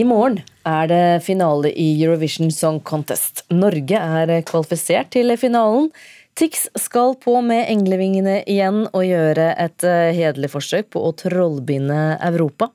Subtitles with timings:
[0.00, 3.42] I morgen er det finale i Eurovision Song Contest.
[3.52, 5.90] Norge er kvalifisert til finalen.
[6.38, 11.98] Tix skal på med englevingene igjen og gjøre et eh, hederlig forsøk på å trollbinde
[12.30, 12.70] Europa.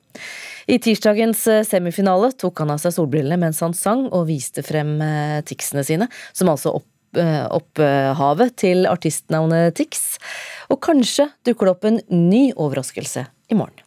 [0.70, 4.94] I tirsdagens eh, semifinale tok han av seg solbrillene mens han sang og viste frem
[5.02, 10.18] eh, Tixene sine, som altså opp opphavet til artistnavnet Tix.
[10.68, 13.85] Og kanskje dukker det opp en ny overraskelse i morgen.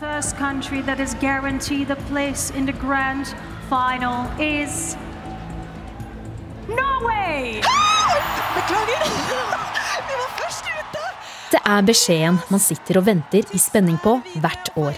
[0.00, 3.34] First country that is guaranteed a place in the grand
[3.68, 4.96] final is
[6.68, 7.60] Norway!
[8.56, 9.00] Beklager!
[10.08, 11.02] Vi var først ute!
[11.52, 14.96] Det er beskjeden man sitter og venter i spenning på hvert år.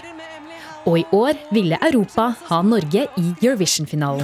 [0.85, 4.23] Og i år ville Europa ha Norge i Eurovision-finalen.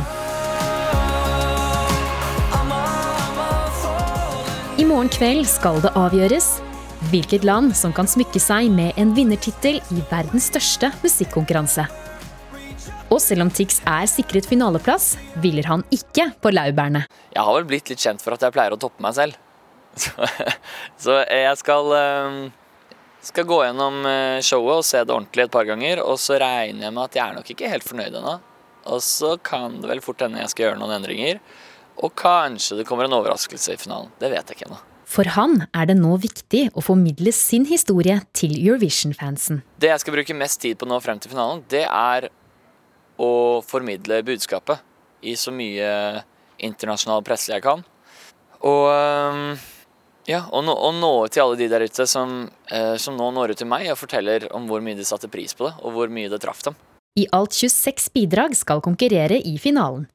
[4.79, 6.61] I morgen kveld skal det avgjøres
[7.07, 11.87] hvilket land som kan smykke seg med en vinnertittel i verdens største musikkonkurranse.
[13.09, 17.07] Og selv om Tix er sikret finaleplass, hviler han ikke på laurbærene.
[17.33, 19.39] Jeg har vel blitt litt kjent for at jeg pleier å toppe meg selv.
[21.03, 22.37] Så, jeg skal, eh,
[23.25, 26.03] skal gå gjennom eh, showet og se det ordentlig et par ganger.
[26.05, 28.35] Og så regner jeg med at jeg er nok ikke helt fornøyd ennå.
[28.93, 31.41] Og så kan det vel fort hende jeg skal gjøre noen endringer.
[32.05, 34.13] Og kanskje det kommer en overraskelse i finalen.
[34.21, 34.79] Det vet jeg ikke ennå.
[35.09, 39.63] For han er det nå viktig å formidle sin historie til Eurovision-fansen.
[39.81, 42.29] Det jeg skal bruke mest tid på nå frem til finalen, det er
[43.19, 43.31] å
[43.65, 44.85] formidle budskapet
[45.25, 45.89] i så mye
[46.61, 47.81] internasjonal presse jeg kan.
[48.69, 48.85] Og
[50.29, 53.55] ja, og nå, og nå til alle de der ute som, eh, som nå når
[53.55, 56.11] ut til meg og forteller om hvor mye de satte pris på det, og hvor
[56.13, 56.77] mye det traff dem.
[57.17, 60.05] I alt 26 bidrag skal konkurrere i finalen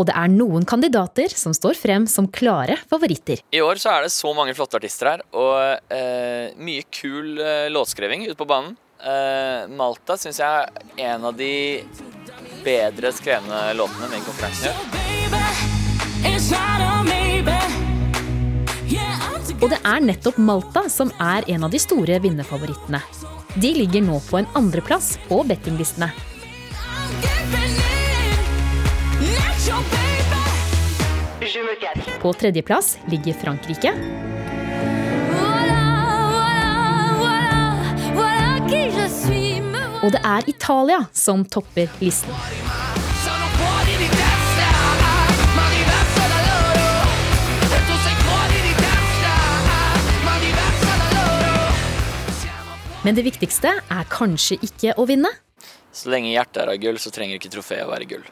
[0.00, 3.42] og det er noen kandidater som står frem som klare favoritter.
[3.52, 7.68] I år så er det så mange flotte artister her, og eh, mye kul eh,
[7.72, 8.74] låtskriving ute på banen.
[9.02, 11.82] Eh, Malta syns jeg er en av de
[12.64, 14.72] bedre skrevne låtene med konkurransen.
[19.62, 23.02] Og det er nettopp Malta som er en av de store vinnerfavorittene.
[23.60, 26.08] De ligger nå på en andreplass på bettinglistene.
[32.22, 33.90] På tredjeplass ligger Frankrike.
[40.02, 42.30] Og det er Italia som topper listen.
[53.02, 55.30] Men det viktigste er kanskje ikke å vinne.
[55.90, 58.22] Så lenge hjertet er av gull, så trenger ikke trofeet å være gull.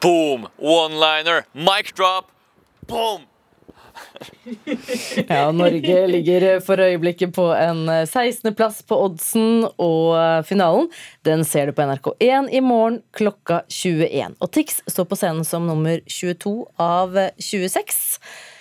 [0.00, 0.48] Boom!
[0.58, 1.44] One-liner!
[1.52, 2.30] Mic drop!
[2.86, 3.26] Boom!
[5.28, 10.88] ja, Norge ligger for øyeblikket på en 16.-plass på oddsen, og finalen
[11.26, 14.36] den ser du på NRK1 i morgen klokka 21.
[14.40, 17.98] Og Tix står på scenen som nummer 22 av 26.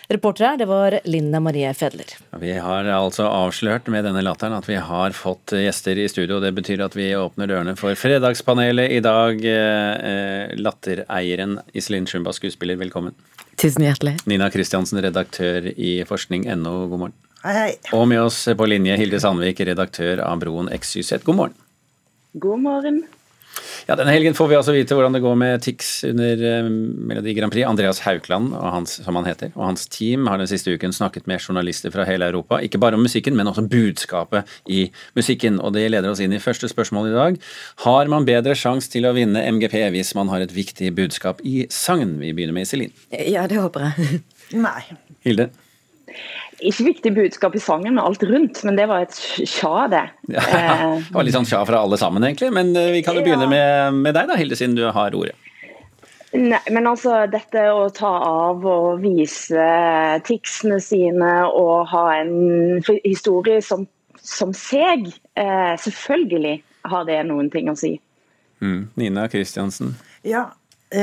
[0.09, 2.05] Reporter her, det var Linda Marie Fedler.
[2.39, 6.37] Vi har altså avslørt med denne latteren at vi har fått gjester i studio.
[6.39, 9.43] Det betyr at vi åpner dørene for Fredagspanelet i dag.
[9.43, 13.17] Eh, lattereieren Iselin Shumba, skuespiller, velkommen.
[13.59, 14.15] Tusen hjertelig.
[14.31, 17.17] Nina Kristiansen, redaktør i forskning.no, god morgen.
[17.43, 17.69] Hei, hei.
[17.97, 21.59] Og med oss på linje Hilde Sandvik, redaktør av Broen XYZ, god morgen.
[22.39, 23.03] God morgen.
[23.87, 27.35] Ja, Denne helgen får vi altså vite hvordan det går med Tix under uh, Melodi
[27.37, 27.65] Grand Prix.
[27.67, 31.43] Andreas Haukland, hans, som han heter, og hans team har den siste uken snakket med
[31.43, 32.61] journalister fra hele Europa.
[32.63, 35.61] Ikke bare om musikken, men også budskapet i musikken.
[35.61, 37.39] Og det leder oss inn i første spørsmål i dag.
[37.85, 41.63] Har man bedre sjanse til å vinne MGP hvis man har et viktig budskap i
[41.73, 42.17] sangen?
[42.21, 42.93] Vi begynner med Iselin.
[43.11, 44.21] Ja, det håper jeg.
[44.67, 44.81] Nei.
[45.27, 45.49] Hilde?
[46.57, 50.05] Ikke viktig budskap i sangen med alt rundt, men det var et tja, det.
[50.33, 50.45] Ja,
[50.97, 52.49] det var litt sånn tja fra alle sammen, egentlig.
[52.55, 55.35] Men eh, vi kan jo begynne med, med deg, da, Hilde, siden du har ordet.
[56.35, 59.67] Nei, men altså dette å ta av og vise
[60.27, 63.85] ticsene sine og ha en historie som,
[64.19, 65.07] som seg,
[65.39, 66.57] eh, selvfølgelig
[66.91, 67.95] har det noen ting å si.
[68.59, 68.89] Mm.
[68.99, 69.95] Nina Kristiansen?
[70.27, 70.49] Ja,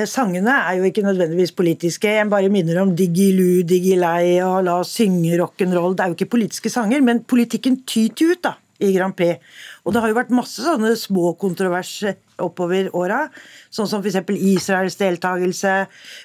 [0.08, 2.08] sangene er jo ikke nødvendigvis politiske.
[2.08, 5.96] Jeg bare minner om Digilu, Digilei og La oss synge rock'n'roll.
[5.96, 9.42] Det er jo ikke politiske sanger, men politikken tyter ut da, i Grand Prix.
[9.84, 13.28] Og det har jo vært masse sånne små kontroverser oppover åra.
[13.70, 14.32] Sånn som f.eks.
[14.34, 15.74] Israels deltakelse.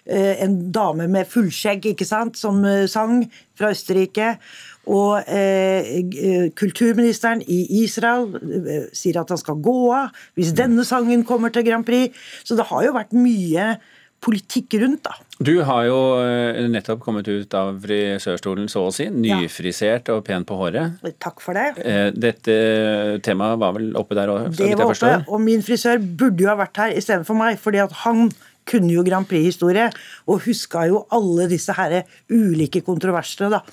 [0.10, 3.22] Eh, en dame med fullskjegg ikke sant, som eh, sang
[3.60, 4.34] fra Østerrike.
[4.90, 11.26] Og eh, kulturministeren i Israel eh, sier at han skal gå av hvis denne sangen
[11.28, 12.16] kommer til Grand Prix.
[12.44, 13.76] Så det har jo vært mye
[14.24, 15.29] politikk rundt, da.
[15.40, 19.06] Du har jo eh, nettopp kommet ut av frisørstolen, så å si.
[19.08, 21.00] Nyfrisert og pen på håret.
[21.24, 21.80] Takk for det.
[21.80, 22.58] Eh, dette
[23.24, 26.58] temaet var vel oppe der òg, Det var oppe, og min frisør burde jo ha
[26.60, 28.28] vært her istedenfor meg, fordi at han
[28.70, 29.88] kunne jo Grand Prix-historie,
[30.30, 33.64] og huska jo alle disse her ulike kontroversene, da.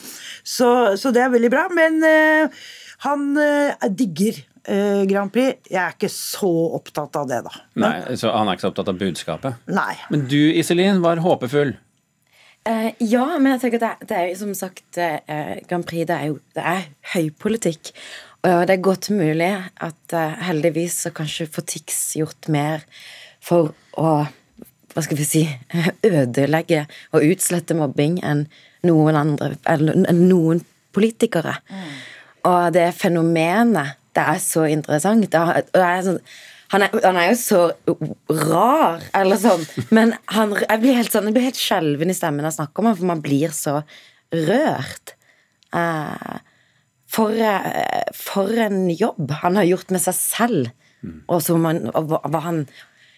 [0.47, 0.71] Så,
[1.01, 1.67] så det er veldig bra.
[1.75, 2.67] Men eh,
[3.05, 4.39] han eh, digger
[5.07, 5.61] Grand Prix.
[5.71, 7.53] Jeg er ikke så opptatt av det, da.
[7.79, 9.67] Nei, så han er ikke så opptatt av budskapet?
[9.71, 9.93] Nei.
[10.11, 11.77] Men du, Iselin, var håpefull.
[12.67, 16.09] Uh, ja, men jeg tenker at det, det er jo som sagt uh, Grand Prix
[16.09, 17.93] det er jo det er høypolitikk.
[18.47, 19.53] Og det er godt mulig
[19.87, 22.83] at uh, heldigvis så kanskje får Tix gjort mer
[23.45, 24.17] for å
[24.97, 25.43] hva skal vi si
[26.09, 28.47] ødelegge og utslette mobbing enn
[28.87, 30.63] noen andre eller enn noen
[30.97, 31.59] politikere.
[32.49, 35.35] Og det fenomenet, det er så interessant.
[35.35, 36.21] Er, er sånn
[36.73, 37.61] han er, han er jo så
[38.51, 39.63] rar, eller sånn,
[39.95, 42.83] men han, jeg blir helt sånn, jeg blir helt skjelven i stemmen når jeg snakker
[42.83, 43.77] om ham, for man blir så
[44.35, 45.15] rørt.
[45.71, 46.41] Uh,
[47.11, 50.73] for, uh, for en jobb han har gjort med seg selv,
[51.29, 52.65] og, som han, og hva han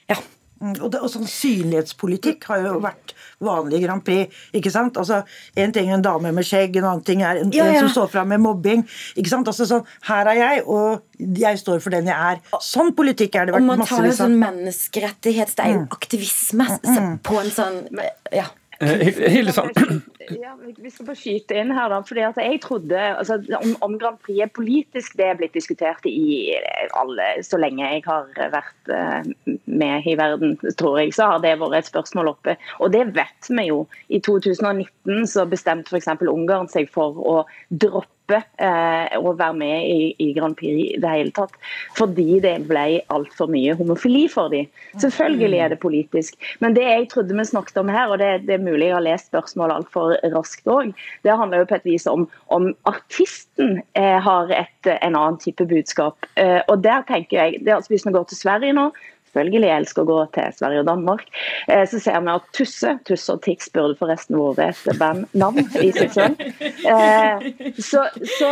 [0.08, 0.18] Ja.
[0.60, 4.34] Mm, Og, det, og sånn synlighetspolitikk har jo vært vanlig i Grand Prix.
[4.58, 4.96] ikke sant?
[4.98, 5.22] Altså,
[5.56, 7.88] En ting er en dame med skjegg, en annen ting er en, Ja, en som
[7.94, 8.82] står fram med mobbing.
[9.16, 9.46] ikke sant?
[9.46, 12.40] Altså sånn, Her er jeg, og jeg står for den jeg er.
[12.60, 15.54] Sånn politikk er det Og man tar jo sånn menneskerettighets...
[15.54, 18.00] Det er jo aktivisme så- på en sånn
[18.32, 18.46] Ja.
[18.80, 22.00] Eh, Sand, Ja, vi- skal bare skyte inn her, da.
[22.06, 26.04] fordi at jeg trodde altså, om, om Grand Prix er politisk, det er blitt diskutert
[26.06, 26.54] i
[26.94, 31.56] alle så lenge jeg har vært eh, med i verden, tror jeg, så har det
[31.58, 32.56] vært et spørsmål oppe.
[32.78, 33.86] Og det vet vi jo.
[34.10, 36.12] I 2019 så bestemte f.eks.
[36.28, 37.36] Ungarn seg for å
[37.70, 41.54] droppe eh, å være med i, i Grand Prix i det hele tatt.
[41.98, 44.68] Fordi det ble altfor mye homofili for dem.
[45.00, 46.38] Selvfølgelig er det politisk.
[46.64, 49.06] Men det jeg trodde vi snakket om her, og det, det er mulig jeg har
[49.06, 50.92] lest spørsmålet altfor raskt òg,
[51.24, 55.66] det handler jo på et vis om om artisten eh, har et, en annen type
[55.68, 56.26] budskap.
[56.40, 58.88] Eh, og der tenker jeg, det, altså Hvis vi går til Sverige nå,
[59.28, 61.24] selvfølgelig elsker å gå til Sverige og Danmark,
[61.68, 65.92] eh, så ser vi at Tusse Tusse og Tix burde forresten vært et bandnavn i
[65.92, 66.44] seg selv.
[66.88, 67.48] Eh,
[67.82, 68.04] så,
[68.38, 68.50] så,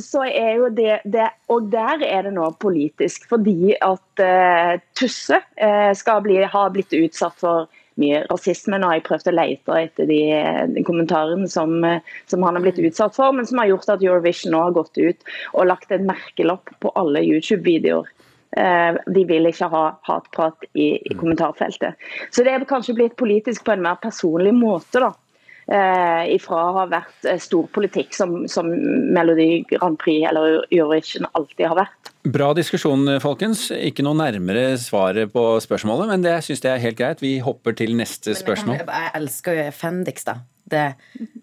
[0.00, 5.40] så er jo det, det Og der er det nå politisk, fordi at eh, Tusse
[5.98, 7.68] skal bli, ha blitt utsatt for
[7.98, 8.78] mye rasisme.
[8.78, 10.20] Nå har jeg prøvd å lete etter de,
[10.74, 11.74] de kommentarene som,
[12.30, 14.98] som han har blitt utsatt for, men som har gjort at Eurovision nå har gått
[14.98, 18.08] ut og lagt en merkelapp på alle YouTube-videoer.
[18.56, 21.94] Eh, De vil ikke ha hatprat i, i kommentarfeltet.
[22.32, 25.12] Så det er kanskje blitt politisk på en mer personlig måte, da.
[25.68, 28.70] Eh, ifra å ha vært eh, storpolitikk, som, som
[29.12, 32.08] Melodi Grand Prix eller Eurovision alltid har vært.
[32.24, 33.66] Bra diskusjon, folkens.
[33.76, 37.20] Ikke noe nærmere svaret på spørsmålet, men det syns jeg er helt greit.
[37.20, 38.80] Vi hopper til neste spørsmål.
[38.80, 40.38] Jeg, jeg elsker jo Fendix, da.
[40.68, 40.86] Det,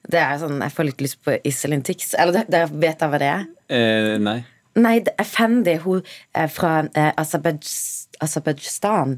[0.10, 2.12] det er sånn, Jeg får litt lyst på Iselin Tix.
[2.18, 3.46] Eller det- det vet jeg hva det er?
[3.70, 4.40] Eh, nei.
[4.76, 5.78] Nei, det er Fendi.
[5.86, 6.02] Hun
[6.36, 9.16] er fra eh, Aserbajds- Aserbajdsjan.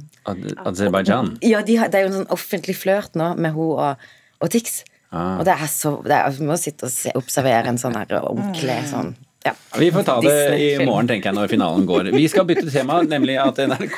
[0.66, 1.38] Aserbajdsjan.
[1.46, 4.08] Ja, de har, det er jo en sånn offentlig flørt nå med hun og,
[4.42, 4.84] og Tix.
[5.10, 5.38] Ah.
[5.40, 8.10] Og det er så det er, Du må sitte og se, observere en sånn her
[8.20, 9.14] ordentlig sånn
[9.48, 9.54] ja.
[9.78, 12.12] Vi får ta det i morgen, tenker jeg, når finalen går.
[12.16, 13.98] Vi skal bytte tema, nemlig at NRK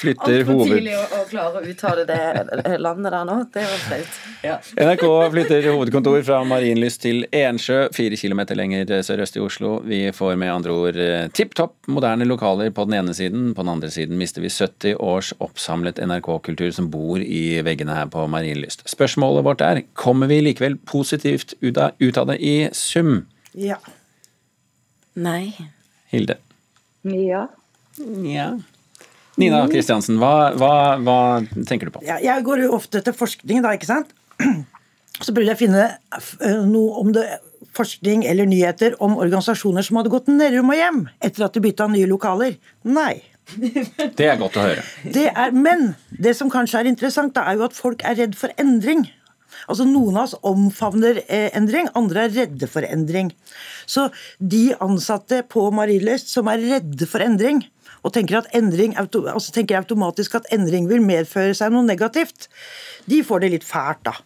[0.00, 0.72] flytter hoved...
[0.72, 3.36] tidlig å, å klare å uttale det landet der nå.
[3.54, 4.20] Det var flaut.
[4.78, 5.04] NRK
[5.34, 9.76] flytter hovedkontor fra Marienlyst til Ensjø, fire kilometer lenger sørøst i Oslo.
[9.86, 13.52] Vi får med andre ord eh, tipp topp moderne lokaler på den ene siden.
[13.54, 18.10] På den andre siden mister vi 70 års oppsamlet NRK-kultur som bor i veggene her
[18.12, 18.86] på Marienlyst.
[18.90, 23.24] Spørsmålet vårt er kommer vi likevel positivt ut av det i sum?
[23.54, 23.78] Ja.
[25.14, 25.54] Nei.
[26.10, 26.38] Hilde?
[27.06, 27.46] Ja.
[28.26, 28.48] Ja.
[29.38, 31.18] Nina Kristiansen, hva, hva, hva
[31.66, 32.04] tenker du på?
[32.06, 34.14] Ja, jeg går jo ofte til forskning, da, ikke sant?
[35.22, 37.24] Så prøvde jeg å finne eh, noe om det,
[37.74, 41.88] forskning eller nyheter om organisasjoner som hadde gått nedrum og hjem etter at de bytta
[41.90, 42.58] nye lokaler.
[42.86, 43.22] Nei.
[43.54, 44.84] Det er godt å høre.
[45.14, 48.38] Det er, men det som kanskje er interessant, da, er jo at folk er redd
[48.38, 49.04] for endring.
[49.68, 53.32] Altså Noen av oss omfavner eh, endring, andre er redde for endring.
[53.86, 54.08] Så
[54.38, 57.64] de ansatte på Marienlyst som er redde for endring,
[58.04, 62.50] og tenker, at endring, altså tenker automatisk at endring vil medføre seg noe negativt,
[63.08, 64.18] de får det litt fælt, da.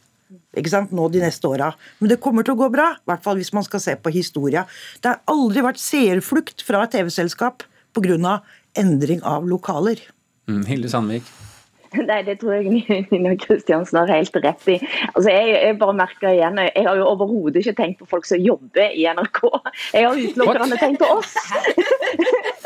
[0.59, 0.93] Ikke sant?
[0.93, 1.71] Nå de neste åra.
[2.01, 4.13] Men det kommer til å gå bra, i hvert fall hvis man skal se på
[4.13, 4.67] historia.
[5.01, 7.65] Det har aldri vært seerflukt fra et TV-selskap
[7.97, 8.41] pga.
[8.77, 10.01] endring av lokaler.
[10.49, 11.25] Mm, Hilde Sandvik.
[12.09, 14.77] Nei, det tror jeg Nina Kristiansen har helt rett i.
[15.15, 18.43] Altså, jeg, jeg bare merker igjen, jeg har jo overhodet ikke tenkt på folk som
[18.43, 19.43] jobber i NRK.
[19.95, 21.37] Jeg har utelukkende tenkt på oss.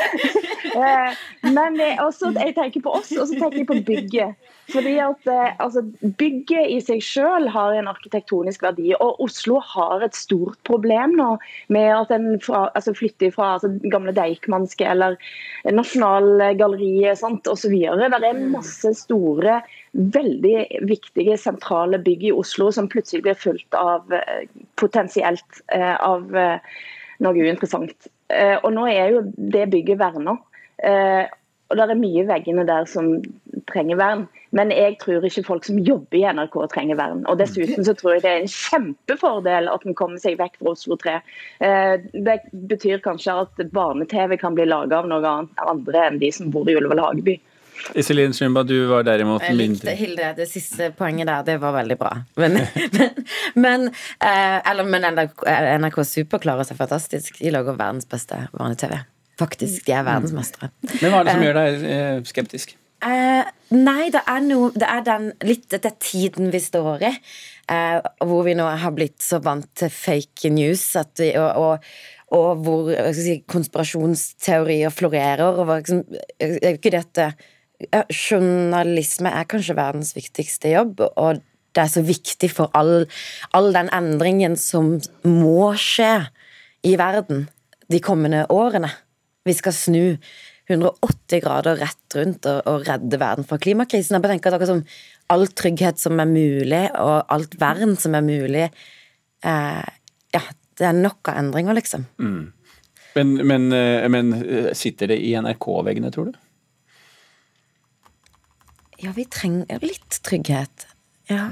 [1.43, 4.51] Men også, jeg tenker på oss, og så tenker jeg på bygget.
[4.71, 5.83] Fordi at eh, altså,
[6.19, 11.29] Bygget i seg selv har en arkitektonisk verdi, og Oslo har et stort problem nå
[11.73, 15.17] med at en fra, altså flytter fra altså, gamle Deichmanske eller
[15.67, 17.75] Nasjonalgalleriet osv.
[17.75, 19.59] Det er masse store,
[19.93, 24.47] veldig viktige sentrale bygg i Oslo som plutselig blir fulgt av eh,
[24.79, 26.31] potensielt eh, av
[27.23, 28.09] noe uinteressant.
[28.33, 30.33] Og nå er jo det bygget verna.
[30.83, 31.23] Eh,
[31.73, 33.15] og det er mye i veggene der som
[33.71, 34.25] trenger vern.
[34.53, 37.23] Men jeg tror ikke folk som jobber i NRK trenger vern.
[37.31, 40.73] Og dessuten så tror jeg det er en kjempefordel at en kommer seg vekk fra
[40.75, 41.15] Oslo 3.
[41.65, 42.37] Eh, Det
[42.69, 46.69] betyr kanskje at barne-TV kan bli laga av noe annet andre enn de som bor
[46.69, 47.39] i Ullevål Hageby.
[47.97, 51.73] Iselin Shumba, du var derimot Jeg likte mindre Hilde, det siste poenget der, det var
[51.73, 52.11] veldig bra.
[52.37, 52.59] Men,
[52.99, 53.23] men,
[53.55, 53.87] men,
[54.21, 55.41] eh, eller, men NRK,
[55.81, 57.41] NRK Super klarer seg fantastisk.
[57.41, 58.99] De lager verdens beste barne-TV.
[59.39, 60.69] Faktisk, de er verdensmestere.
[61.01, 62.75] Men hva er det som gjør deg eh, skeptisk?
[63.03, 63.43] Uh,
[63.75, 67.09] nei, det er noe Det er den litt Det er tiden vi står i.
[67.67, 71.89] Uh, hvor vi nå har blitt så vant til fake news at vi, og, og,
[72.37, 75.43] og hvor skal si, konspirasjonsteorier florerer.
[75.49, 76.03] Og liksom,
[76.39, 77.27] er jo ikke dette
[77.89, 81.41] ja, Journalisme er kanskje verdens viktigste jobb, og
[81.73, 83.07] det er så viktig for all,
[83.57, 84.93] all den endringen som
[85.25, 86.27] må skje
[86.85, 87.47] i verden
[87.91, 88.91] de kommende årene.
[89.43, 90.03] Vi skal snu
[90.71, 94.15] 180 grader rett rundt og, og redde verden fra klimakrisen.
[94.15, 94.83] Jeg tenker at akkurat som
[95.33, 99.83] all trygghet som er mulig, og alt vern som er mulig eh,
[100.33, 100.43] Ja,
[100.79, 102.07] det er nok av endringer, liksom.
[103.17, 106.39] Men, men, eh, men eh, sitter det i NRK-veggene, tror du?
[109.03, 110.87] Ja, vi trenger litt trygghet.
[111.27, 111.49] Ja.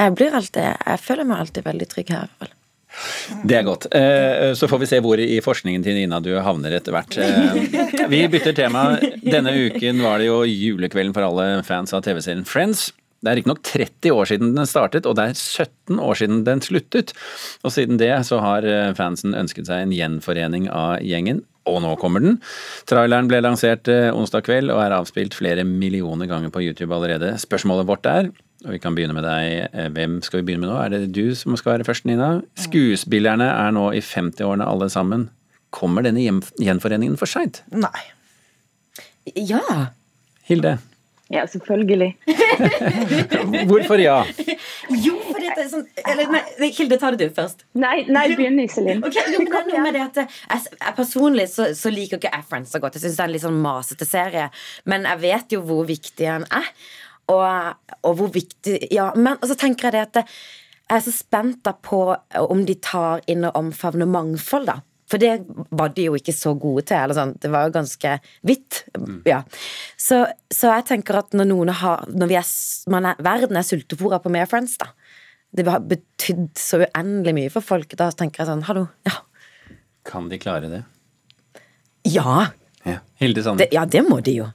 [0.00, 2.58] Jeg blir alltid Jeg føler meg alltid veldig trygg her, i hvert fall.
[3.48, 3.86] Det er godt.
[3.94, 7.16] Eh, Så får vi se hvor i forskningen til Nina du havner etter hvert.
[7.18, 8.98] Eh, Vi bytter tema.
[9.22, 12.90] Denne uken var det jo julekvelden for alle fans av TV-serien Friends.
[13.22, 16.60] Det er riktignok 30 år siden den startet, og det er 17 år siden den
[16.60, 17.12] sluttet.
[17.62, 21.92] Og siden det så har eh, fansen ønsket seg en gjenforening av gjengen, og nå
[22.02, 22.40] kommer den.
[22.90, 27.36] Traileren ble lansert onsdag kveld og er avspilt flere millioner ganger på YouTube allerede.
[27.38, 28.32] Spørsmålet vårt er,
[28.64, 30.78] og vi kan begynne med deg, eh, hvem skal vi begynne med nå?
[30.78, 32.42] Er det du som skal være først, Nina?
[32.58, 35.28] Skuespillerne er nå i 50-årene alle sammen.
[35.74, 37.62] Kommer denne gjenforeningen for seint?
[37.72, 38.06] Nei.
[39.34, 39.92] Ja!
[40.46, 40.78] Hilde?
[41.32, 42.16] Ja, selvfølgelig.
[43.70, 44.18] Hvorfor ja?
[44.90, 47.64] Jo, fordi det er sånn Eller nei, Hilde, tar det du først.
[47.72, 49.00] Nei, nei begynn, Iselin.
[49.06, 50.28] Okay, jo, det er noe med det at jeg,
[50.76, 52.98] jeg Personlig så, så liker ikke jeg Friends så godt.
[52.98, 54.50] Jeg syns det er en litt sånn masete serie.
[54.84, 56.68] Men jeg vet jo hvor viktig den er.
[57.32, 60.22] Og, og hvor viktig Ja, men så tenker jeg det at
[60.92, 61.98] jeg er så spent da på
[62.52, 64.80] om de tar inn og omfavner mangfold, da.
[65.08, 65.30] For det
[65.76, 66.96] var de jo ikke så gode til.
[66.96, 68.12] eller sånn, Det var jo ganske
[68.48, 68.82] hvitt.
[69.28, 69.42] ja.
[70.00, 70.22] Så,
[70.52, 72.48] så jeg tenker at når noen har Når vi er,
[73.00, 74.90] er, verden er sultefòra på mer Friends, da.
[75.52, 77.92] Det har betydd så uendelig mye for folk.
[78.00, 78.86] Da tenker jeg sånn Hallo.
[79.08, 79.18] Ja.
[80.08, 80.82] Kan de klare det?
[82.08, 82.48] Ja,
[82.88, 82.98] Ja.
[83.20, 83.62] Hilde Sande?
[83.62, 84.48] det, ja, det må de jo.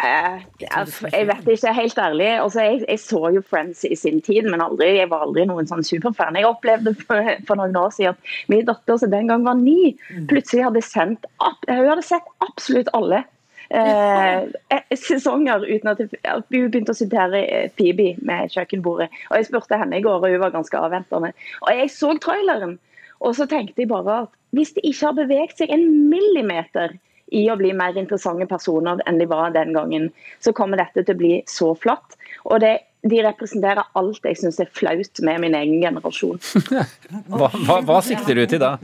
[0.00, 2.28] Eh, jeg, jeg vet ikke, helt ærlig.
[2.40, 5.68] Altså, jeg, jeg så jo Friends i sin tid, men aldri, jeg var aldri noen
[5.68, 6.38] sånn superfan.
[6.40, 9.92] Jeg opplevde for, for noen år siden at min datter, som den gang var ni,
[10.30, 11.28] plutselig hadde sendt
[11.68, 13.24] Hun hadde sett absolutt alle.
[13.70, 14.48] Eh,
[15.06, 19.10] sesonger uten at at hun begynte å sitere eh, Phoebe med kjøkkenbordet.
[19.28, 21.34] Og Jeg spurte henne i går, og hun var ganske avventende.
[21.60, 22.78] Og Jeg så traileren,
[23.20, 26.96] og så tenkte jeg bare at hvis de ikke har beveget seg en millimeter
[27.30, 30.08] i å bli mer interessante personer enn de var den gangen,
[30.42, 32.18] så kommer dette til å bli så flatt.
[32.48, 32.74] Og det,
[33.06, 36.40] de representerer alt jeg syns er flaut med min egen generasjon.
[37.30, 38.76] Hva, hva, hva sikter du til da?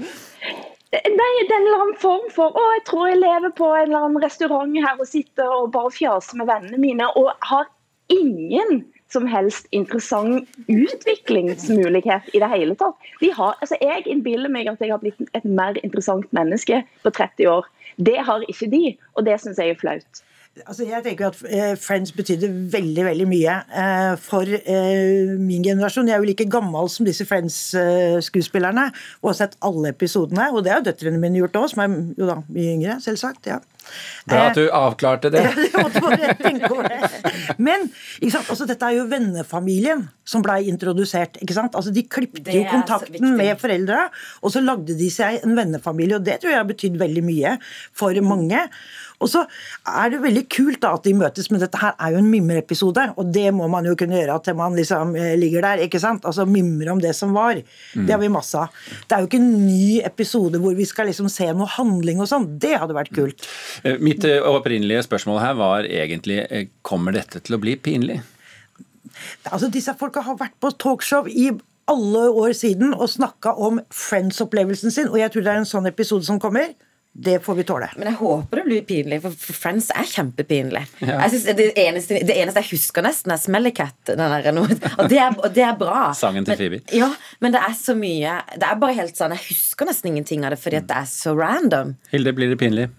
[0.97, 3.89] Nei, det er en eller annen form for Å, jeg tror jeg lever på en
[3.89, 7.67] eller annen restaurant her og sitter og bare fjaser med vennene mine, og har
[8.13, 12.97] ingen som helst interessant utviklingsmulighet i det hele tatt.
[13.21, 17.13] De har, altså jeg innbiller meg at jeg har blitt et mer interessant menneske på
[17.15, 17.69] 30 år.
[17.97, 18.85] Det har ikke de,
[19.15, 20.25] og det syns jeg er flaut.
[20.65, 26.09] Altså, jeg tenker at eh, Friends betydde veldig veldig mye eh, for eh, min generasjon.
[26.09, 28.87] Jeg er jo like gammel som disse Friends-skuespillerne
[29.21, 30.49] og har sett alle episodene.
[30.55, 33.51] Og det har døtrene mine gjort òg, som er jo da mye yngre, selvsagt.
[33.53, 33.61] ja.
[34.27, 35.43] Bra at du avklarte det.
[35.63, 37.55] Jeg måtte bare tenke over det.
[37.63, 37.87] Men
[38.19, 38.51] ikke sant?
[38.51, 41.39] Altså, dette er jo vennefamilien som blei introdusert.
[41.43, 41.77] ikke sant?
[41.79, 44.09] Altså, De klipte jo kontakten med foreldra,
[44.43, 46.19] og så lagde de seg en vennefamilie.
[46.19, 47.57] og Det tror jeg har betydd veldig mye
[47.97, 48.65] for mange.
[49.23, 49.45] Og så
[49.89, 53.07] er det veldig kult da at de møtes, men dette her er jo en mimreepisode,
[53.17, 56.27] og det må man jo kunne gjøre til man liksom eh, ligger der, ikke sant?
[56.29, 57.61] Altså mimre om det som var.
[57.97, 58.75] Det har vi masse av.
[59.07, 62.31] Det er jo ikke en ny episode hvor vi skal liksom se noe handling og
[62.31, 62.49] sånn.
[62.61, 63.49] Det hadde vært kult.
[63.83, 66.43] Eh, Mitt eh, opprinnelige spørsmål her var egentlig
[66.87, 68.21] kommer dette til å bli pinlig?
[69.49, 71.49] Altså Disse folka har vært på talkshow i
[71.91, 75.87] alle år siden og snakka om Friends-opplevelsen sin, og jeg tror det er en sånn
[75.89, 76.75] episode som kommer.
[77.19, 77.87] Det får vi tåle.
[77.97, 80.83] Men jeg håper det blir pinlig, for Friends er kjempepinlig.
[81.01, 83.95] Synes det, eneste, det eneste jeg husker nesten, er Smelly Cat.
[84.11, 84.51] Den der,
[84.99, 86.11] og, det er, og det er bra.
[86.19, 87.09] Sangen til Men- Ja,
[87.41, 90.51] men det er så mye Det er bare helt sånn Jeg husker nesten ingenting av
[90.53, 91.97] det fordi det er så random.
[92.13, 92.91] Hilde, blir det pinlig?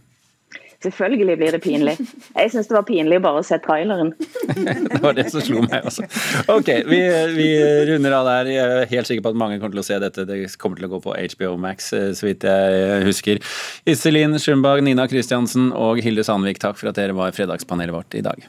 [0.84, 1.96] Selvfølgelig blir det pinlig.
[2.36, 4.12] Jeg syns det var pinlig bare å se traileren.
[4.88, 6.06] Det var det som slo meg også.
[6.54, 7.00] Ok, vi,
[7.34, 7.48] vi
[7.90, 8.52] runder av der.
[8.54, 10.26] Jeg er helt sikker på at mange kommer til å se dette.
[10.30, 13.42] Det kommer til å gå på HBO Max, eh, så vidt jeg husker.
[13.90, 18.26] Iselin Schumbag, Nina Kristiansen og Hilde Sandvik, takk for at dere var fredagspanelet vårt i
[18.26, 18.46] dag.